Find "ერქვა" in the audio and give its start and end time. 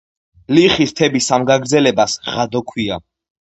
2.65-2.99